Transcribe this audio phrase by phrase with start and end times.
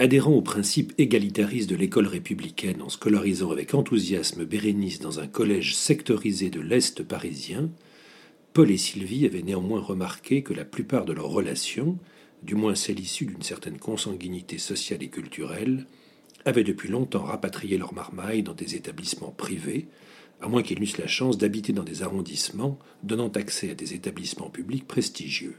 [0.00, 5.74] Adhérant au principe égalitariste de l'école républicaine en scolarisant avec enthousiasme Bérénice dans un collège
[5.74, 7.68] sectorisé de l'Est parisien,
[8.52, 11.98] Paul et Sylvie avaient néanmoins remarqué que la plupart de leurs relations,
[12.44, 15.84] du moins celles issues d'une certaine consanguinité sociale et culturelle,
[16.44, 19.88] avaient depuis longtemps rapatrié leur marmaille dans des établissements privés,
[20.40, 24.48] à moins qu'ils n'eussent la chance d'habiter dans des arrondissements donnant accès à des établissements
[24.48, 25.56] publics prestigieux.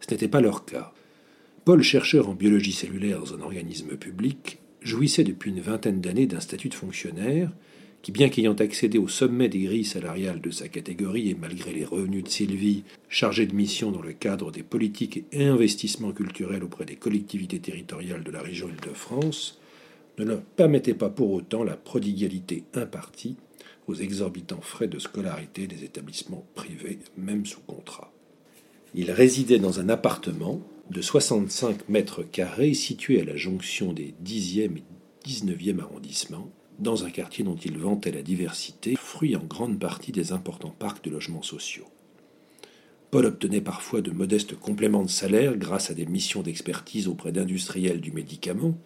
[0.00, 0.94] Ce n'était pas leur cas.
[1.64, 6.40] Paul, chercheur en biologie cellulaire dans un organisme public, jouissait depuis une vingtaine d'années d'un
[6.40, 7.50] statut de fonctionnaire
[8.02, 11.86] qui, bien qu'ayant accédé au sommet des grilles salariales de sa catégorie et malgré les
[11.86, 16.84] revenus de Sylvie, chargé de mission dans le cadre des politiques et investissements culturels auprès
[16.84, 19.58] des collectivités territoriales de la région Île-de-France,
[20.18, 23.36] ne leur permettait pas pour autant la prodigalité impartie
[23.86, 28.12] aux exorbitants frais de scolarité des établissements privés, même sous contrat.
[28.94, 34.78] Il résidait dans un appartement de 65 mètres carrés situé à la jonction des 10e
[34.78, 34.82] et
[35.26, 40.32] 19e arrondissements, dans un quartier dont il vantait la diversité, fruit en grande partie des
[40.32, 41.86] importants parcs de logements sociaux.
[43.10, 48.00] Paul obtenait parfois de modestes compléments de salaire grâce à des missions d'expertise auprès d'industriels
[48.00, 48.76] du médicament,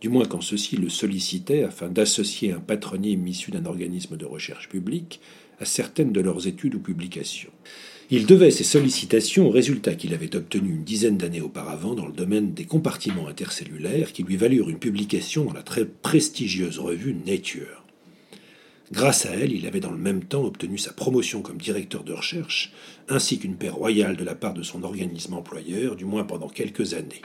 [0.00, 4.68] du moins quand ceux-ci le sollicitaient afin d'associer un patronyme issu d'un organisme de recherche
[4.68, 5.20] publique
[5.60, 7.52] à certaines de leurs études ou publications.
[8.10, 12.12] Il devait ces sollicitations aux résultats qu'il avait obtenus une dizaine d'années auparavant dans le
[12.12, 17.84] domaine des compartiments intercellulaires qui lui valurent une publication dans la très prestigieuse revue Nature.
[18.92, 22.12] Grâce à elle, il avait dans le même temps obtenu sa promotion comme directeur de
[22.12, 22.72] recherche,
[23.08, 26.92] ainsi qu'une paix royale de la part de son organisme employeur, du moins pendant quelques
[26.92, 27.22] années.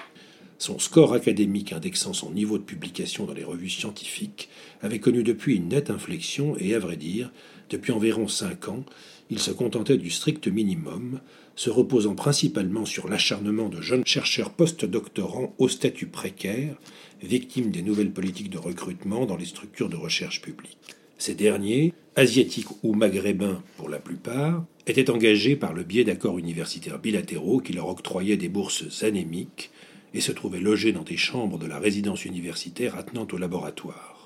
[0.59, 4.49] Son score académique indexant son niveau de publication dans les revues scientifiques
[4.81, 7.31] avait connu depuis une nette inflexion et, à vrai dire,
[7.69, 8.83] depuis environ cinq ans,
[9.29, 11.21] il se contentait du strict minimum,
[11.55, 16.75] se reposant principalement sur l'acharnement de jeunes chercheurs post-doctorants au statut précaire,
[17.23, 20.77] victimes des nouvelles politiques de recrutement dans les structures de recherche publiques.
[21.17, 26.99] Ces derniers, asiatiques ou maghrébins pour la plupart, étaient engagés par le biais d'accords universitaires
[26.99, 29.71] bilatéraux qui leur octroyaient des bourses anémiques
[30.13, 34.19] et se trouvaient logés dans des chambres de la résidence universitaire attenant au laboratoire.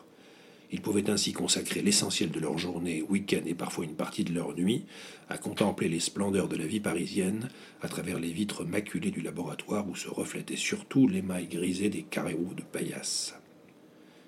[0.74, 4.56] Ils pouvaient ainsi consacrer l'essentiel de leur journée, week-end et parfois une partie de leur
[4.56, 4.86] nuit
[5.30, 7.50] à contempler les splendeurs de la vie parisienne
[7.84, 12.56] à travers les vitres maculées du laboratoire où se reflétaient surtout l'émail grisé des carreaux
[12.58, 13.36] de paillasse.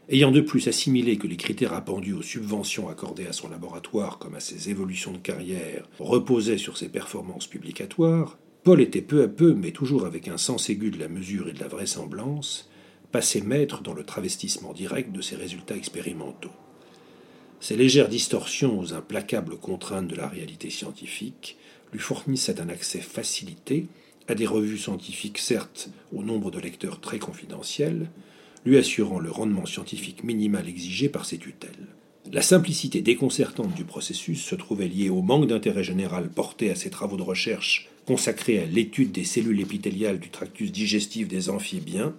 [0.08, 4.36] Ayant de plus assimilé que les critères appendus aux subventions accordées à son laboratoire comme
[4.36, 9.54] à ses évolutions de carrière reposaient sur ses performances publicatoires, Paul était peu à peu,
[9.54, 12.68] mais toujours avec un sens aigu de la mesure et de la vraisemblance,
[13.12, 16.50] passé maître dans le travestissement direct de ses résultats expérimentaux.
[17.60, 21.58] Ces légères distorsions aux implacables contraintes de la réalité scientifique
[21.94, 23.86] lui fournissaient un accès facilité
[24.28, 28.10] à des revues scientifiques certes au nombre de lecteurs très confidentiels,
[28.66, 31.86] lui assurant le rendement scientifique minimal exigé par ses tutelles.
[32.32, 36.90] La simplicité déconcertante du processus se trouvait liée au manque d'intérêt général porté à ses
[36.90, 42.16] travaux de recherche consacrés à l'étude des cellules épithéliales du tractus digestif des amphibiens,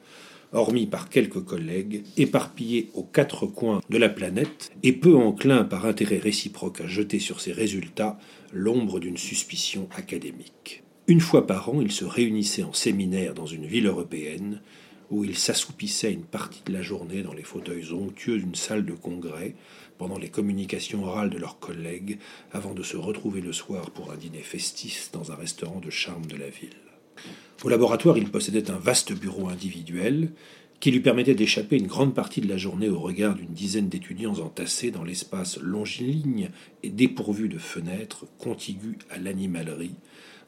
[0.52, 5.86] hormis par quelques collègues, éparpillés aux quatre coins de la planète, et peu enclins par
[5.86, 8.18] intérêt réciproque à jeter sur ces résultats
[8.52, 10.82] l'ombre d'une suspicion académique.
[11.08, 14.60] Une fois par an, ils se réunissaient en séminaire dans une ville européenne,
[15.10, 18.92] où ils s'assoupissaient une partie de la journée dans les fauteuils onctueux d'une salle de
[18.92, 19.54] congrès,
[19.98, 22.18] pendant les communications orales de leurs collègues,
[22.52, 26.26] avant de se retrouver le soir pour un dîner festif dans un restaurant de charme
[26.26, 26.70] de la ville.
[27.64, 30.32] Au laboratoire, il possédait un vaste bureau individuel
[30.80, 34.38] qui lui permettait d'échapper une grande partie de la journée au regard d'une dizaine d'étudiants
[34.38, 36.50] entassés dans l'espace longiligne
[36.82, 39.94] et dépourvu de fenêtres contiguës à l'animalerie,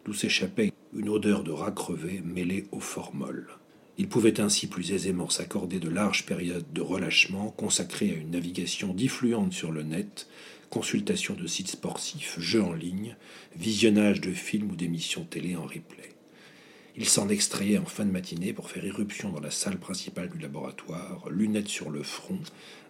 [0.05, 3.58] d'où s'échappait une odeur de rat crevé mêlée aux formol.
[4.01, 8.95] Il pouvait ainsi plus aisément s'accorder de larges périodes de relâchement consacrées à une navigation
[8.95, 10.29] diffluente sur le net,
[10.71, 13.17] consultation de sites sportifs, jeux en ligne,
[13.57, 16.13] visionnage de films ou d'émissions télé en replay.
[16.97, 20.39] Il s'en extrayait en fin de matinée pour faire irruption dans la salle principale du
[20.39, 22.41] laboratoire, lunettes sur le front,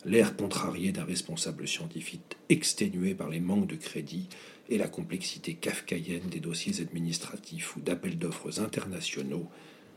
[0.04, 4.28] l'air contrarié d'un responsable scientifique exténué par les manques de crédit
[4.68, 9.48] et la complexité kafkaïenne des dossiers administratifs ou d'appels d'offres internationaux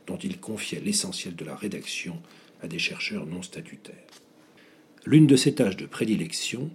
[0.07, 2.21] dont il confiait l'essentiel de la rédaction
[2.61, 3.95] à des chercheurs non statutaires.
[5.05, 6.69] L'une de ses tâches de prédilection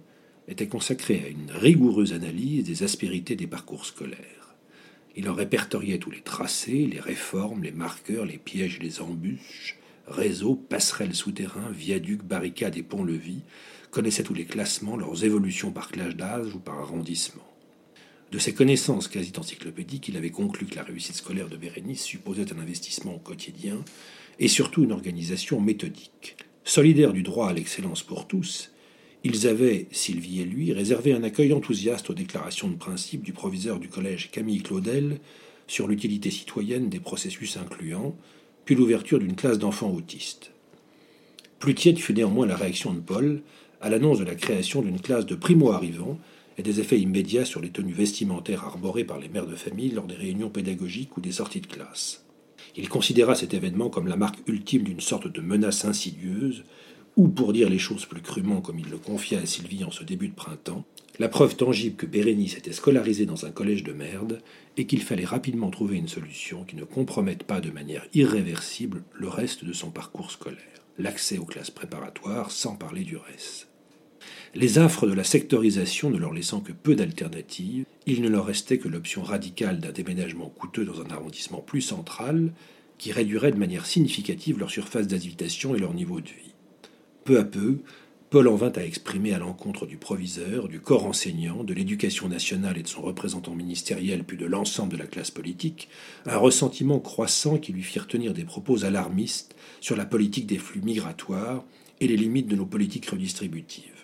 [0.47, 4.55] était consacrée à une rigoureuse analyse des aspérités des parcours scolaires.
[5.15, 9.77] Il en répertoriait tous les tracés, les réformes, les marqueurs, les pièges, les embûches,
[10.07, 13.41] réseaux, passerelles souterrains, viaducs, barricades et ponts-levis,
[13.91, 17.47] connaissait tous les classements, leurs évolutions par classe d'âge ou par arrondissement.
[18.31, 22.51] De ses connaissances quasi encyclopédiques, il avait conclu que la réussite scolaire de Bérénice supposait
[22.53, 23.83] un investissement quotidien
[24.39, 26.35] et surtout une organisation méthodique.
[26.65, 28.71] Solidaires du droit à l'excellence pour tous,
[29.23, 33.79] ils avaient, Sylvie et lui, réservé un accueil enthousiaste aux déclarations de principe du proviseur
[33.79, 35.19] du collège Camille Claudel
[35.65, 38.15] sur l'utilité citoyenne des processus incluants,
[38.65, 40.51] puis l'ouverture d'une classe d'enfants autistes.
[41.59, 43.41] Plus tiède fut néanmoins la réaction de Paul
[43.79, 46.19] à l'annonce de la création d'une classe de primo-arrivants
[46.57, 50.07] et des effets immédiats sur les tenues vestimentaires arborées par les mères de famille lors
[50.07, 52.25] des réunions pédagogiques ou des sorties de classe.
[52.75, 56.63] Il considéra cet événement comme la marque ultime d'une sorte de menace insidieuse,
[57.15, 60.03] ou pour dire les choses plus crûment comme il le confia à Sylvie en ce
[60.03, 60.85] début de printemps,
[61.19, 64.39] la preuve tangible que Bérénice était scolarisée dans un collège de merde
[64.77, 69.27] et qu'il fallait rapidement trouver une solution qui ne compromette pas de manière irréversible le
[69.27, 70.59] reste de son parcours scolaire,
[70.99, 73.66] l'accès aux classes préparatoires sans parler du reste.
[74.55, 78.77] Les affres de la sectorisation ne leur laissant que peu d'alternatives, il ne leur restait
[78.77, 82.53] que l'option radicale d'un déménagement coûteux dans un arrondissement plus central
[82.97, 86.53] qui réduirait de manière significative leur surface d'habitation et leur niveau de vie.
[87.25, 87.79] Peu à peu,
[88.29, 92.77] Paul en vint à exprimer à l'encontre du proviseur, du corps enseignant, de l'éducation nationale
[92.77, 95.87] et de son représentant ministériel, puis de l'ensemble de la classe politique,
[96.25, 100.81] un ressentiment croissant qui lui firent tenir des propos alarmistes sur la politique des flux
[100.81, 101.63] migratoires
[102.01, 103.96] et les limites de nos politiques redistributives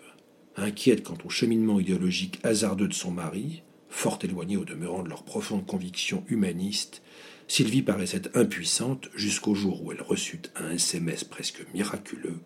[0.57, 5.23] inquiète quant au cheminement idéologique hasardeux de son mari, fort éloigné au demeurant de leurs
[5.23, 7.01] profondes convictions humanistes,
[7.47, 12.39] Sylvie paraissait impuissante jusqu'au jour où elle reçut un SMS presque miraculeux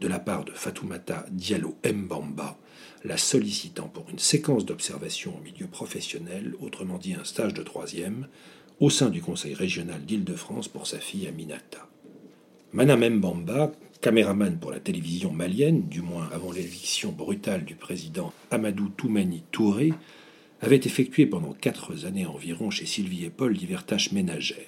[0.00, 2.58] de la part de Fatoumata Diallo Mbamba,
[3.04, 8.28] la sollicitant pour une séquence d'observation au milieu professionnel, autrement dit un stage de troisième,
[8.80, 11.88] au sein du Conseil régional d'Île-de-France pour sa fille Aminata.
[12.72, 13.72] Madame Mbamba,
[14.04, 19.94] caméraman pour la télévision malienne, du moins avant l'éviction brutale du président Amadou Toumani Touré,
[20.60, 24.58] avait effectué pendant quatre années environ chez Sylvie et Paul diverses tâches ménagères.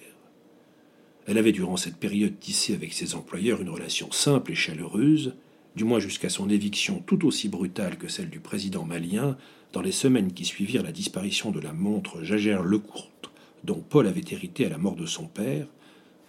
[1.26, 5.34] Elle avait durant cette période tissé avec ses employeurs une relation simple et chaleureuse,
[5.76, 9.36] du moins jusqu'à son éviction tout aussi brutale que celle du président malien
[9.74, 13.30] dans les semaines qui suivirent la disparition de la montre Jagère Lecourte,
[13.64, 15.66] dont Paul avait hérité à la mort de son père,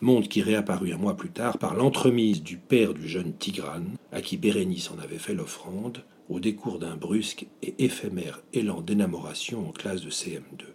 [0.01, 4.21] monde qui réapparut un mois plus tard par l'entremise du père du jeune Tigrane, à
[4.21, 9.71] qui Bérénice en avait fait l'offrande, au décours d'un brusque et éphémère élan d'énamoration en
[9.71, 10.65] classe de CM2.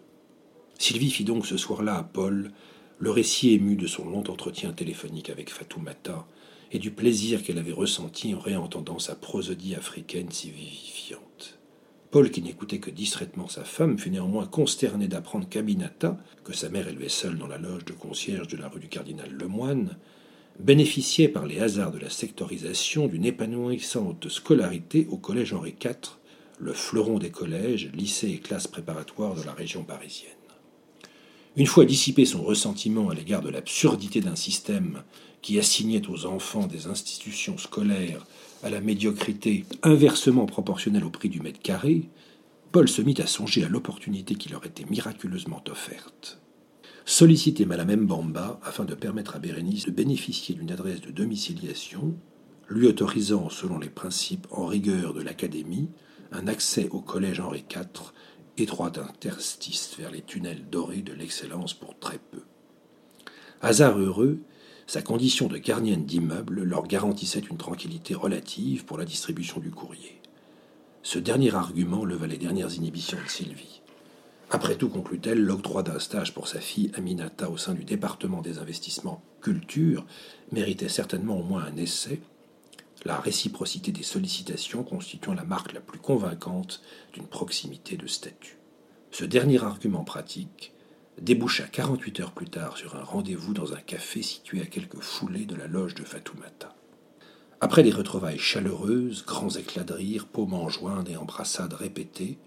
[0.78, 2.50] Sylvie fit donc ce soir-là à Paul
[2.98, 6.26] le récit ému de son long entretien téléphonique avec Fatoumata
[6.70, 11.58] et du plaisir qu'elle avait ressenti en réentendant sa prosodie africaine si vivifiante.
[12.12, 16.86] Paul, qui n'écoutait que distraitement sa femme, fut néanmoins consterné d'apprendre qu'Aminata, que sa mère
[16.86, 19.96] élevait seule dans la loge de concierge de la rue du Cardinal Lemoine,
[20.60, 26.18] bénéficiait par les hasards de la sectorisation d'une épanouissante scolarité au collège Henri IV,
[26.58, 30.32] le fleuron des collèges, lycées et classes préparatoires de la région parisienne.
[31.56, 35.02] Une fois dissipé son ressentiment à l'égard de l'absurdité d'un système
[35.40, 38.26] qui assignait aux enfants des institutions scolaires
[38.62, 42.08] à la médiocrité inversement proportionnelle au prix du mètre carré,
[42.70, 46.40] Paul se mit à songer à l'opportunité qui leur était miraculeusement offerte.
[47.04, 52.14] Solliciter Madame Mbamba afin de permettre à Bérénice de bénéficier d'une adresse de domiciliation,
[52.68, 55.90] lui autorisant, selon les principes en rigueur de l'Académie,
[56.30, 58.12] un accès au collège Henri IV,
[58.56, 62.42] étroit interstice vers les tunnels dorés de l'excellence pour très peu.
[63.60, 64.38] Hasard heureux,
[64.92, 70.20] sa condition de gardienne d'immeuble leur garantissait une tranquillité relative pour la distribution du courrier.
[71.02, 73.80] Ce dernier argument leva les dernières inhibitions de Sylvie.
[74.50, 78.58] Après tout, conclut-elle, l'octroi d'un stage pour sa fille Aminata au sein du département des
[78.58, 80.04] investissements culture
[80.50, 82.20] méritait certainement au moins un essai,
[83.06, 86.82] la réciprocité des sollicitations constituant la marque la plus convaincante
[87.14, 88.58] d'une proximité de statut.
[89.10, 90.74] Ce dernier argument pratique
[91.20, 95.44] déboucha 48 heures plus tard sur un rendez-vous dans un café situé à quelques foulées
[95.44, 96.74] de la loge de Fatoumata.
[97.60, 102.38] Après des retrouvailles chaleureuses, grands éclats de rire, paumes enjointes et embrassades répétées,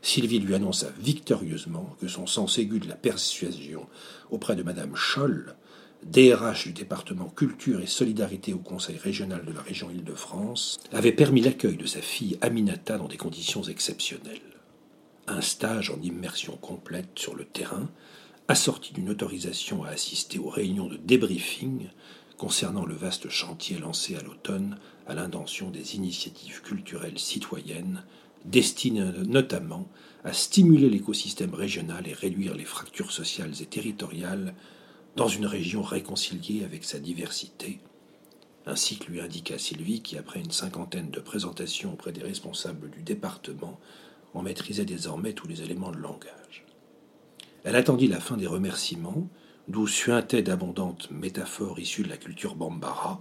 [0.00, 3.86] Sylvie lui annonça victorieusement que son sens aigu de la persuasion
[4.30, 5.56] auprès de Madame Scholl,
[6.04, 11.40] DRH du département Culture et Solidarité au Conseil régional de la région Île-de-France, avait permis
[11.40, 14.53] l'accueil de sa fille Aminata dans des conditions exceptionnelles
[15.26, 17.88] un stage en immersion complète sur le terrain,
[18.48, 21.88] assorti d'une autorisation à assister aux réunions de débriefing
[22.36, 28.04] concernant le vaste chantier lancé à l'automne à l'intention des initiatives culturelles citoyennes,
[28.44, 29.88] destinées notamment
[30.24, 34.54] à stimuler l'écosystème régional et réduire les fractures sociales et territoriales
[35.16, 37.78] dans une région réconciliée avec sa diversité,
[38.66, 43.02] ainsi que lui indiqua Sylvie qui, après une cinquantaine de présentations auprès des responsables du
[43.02, 43.78] département,
[44.34, 46.66] on maîtrisait désormais tous les éléments de langage.
[47.64, 49.28] Elle attendit la fin des remerciements,
[49.68, 53.18] d'où suintaient d'abondantes métaphores issues de la culture bambara.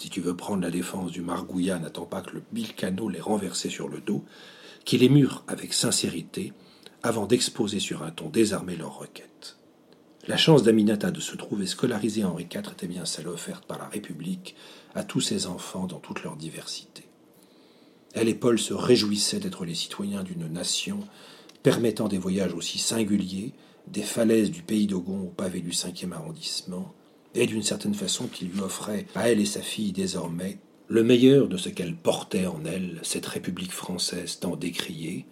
[0.00, 3.68] Si tu veux prendre la défense du Margouillat, n'attends pas que le Bilcano les renversé
[3.68, 4.24] sur le dos,
[4.84, 6.52] qui les mure avec sincérité
[7.02, 9.58] avant d'exposer sur un ton désarmé leurs requêtes.
[10.26, 13.88] La chance d'Aminata de se trouver scolarisée Henri IV était bien celle offerte par la
[13.88, 14.56] République
[14.94, 17.04] à tous ses enfants dans toute leur diversité.
[18.14, 21.00] Elle et Paul se réjouissaient d'être les citoyens d'une nation
[21.62, 23.52] permettant des voyages aussi singuliers,
[23.88, 26.94] des falaises du pays d'Ogon au pavé du 5e arrondissement,
[27.34, 31.48] et d'une certaine façon qui lui offrait à elle et sa fille désormais le meilleur
[31.48, 35.26] de ce qu'elle portait en elle, cette République française tant décriée,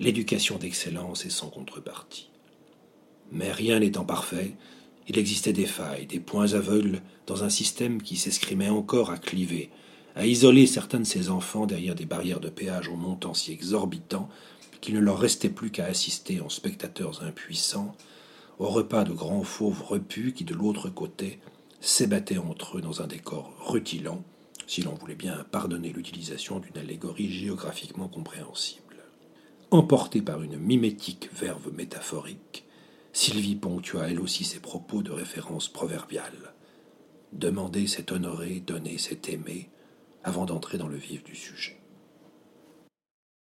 [0.00, 2.30] l'éducation d'excellence et sans contrepartie.
[3.30, 4.54] Mais rien n'étant parfait,
[5.06, 9.70] il existait des failles, des points aveugles dans un système qui s'escrimait encore à cliver,
[10.14, 14.28] à isoler certains de ses enfants derrière des barrières de péage aux montants si exorbitants
[14.80, 17.94] qu'il ne leur restait plus qu'à assister en spectateurs impuissants
[18.58, 21.40] au repas de grands fauves repus qui, de l'autre côté,
[21.80, 24.22] s'ébattaient entre eux dans un décor rutilant,
[24.66, 28.82] si l'on voulait bien pardonner l'utilisation d'une allégorie géographiquement compréhensible.
[29.70, 32.64] Emportée par une mimétique verve métaphorique,
[33.12, 36.54] Sylvie ponctua elle aussi ses propos de référence proverbiale.
[37.32, 39.68] Demander, c'est honorer, donner, c'est aimer,
[40.24, 41.83] avant d'entrer dans le vif du sujet.